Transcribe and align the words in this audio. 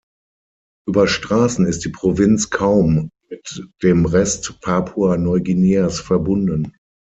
Über 0.87 1.07
Straßen 1.07 1.67
ist 1.67 1.85
die 1.85 1.89
Provinz 1.89 2.49
kaum 2.49 3.11
mit 3.29 3.67
dem 3.83 4.07
Rest 4.07 4.59
Papua-Neuguineas 4.61 5.99
verbunden. 5.99 6.75